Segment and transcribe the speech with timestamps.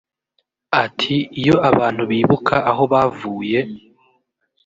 [0.83, 3.59] Ati "Iyo abantu bibuka aho bavuye